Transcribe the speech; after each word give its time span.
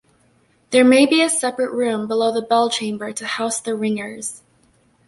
There 0.71 0.83
may 0.83 1.05
be 1.05 1.21
a 1.21 1.29
separate 1.29 1.71
room 1.71 2.07
below 2.07 2.31
the 2.33 2.41
bell 2.41 2.71
chamber 2.71 3.13
to 3.13 3.25
house 3.27 3.61
the 3.61 3.75
ringers. 3.75 4.41